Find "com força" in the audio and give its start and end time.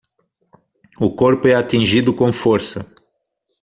2.11-2.91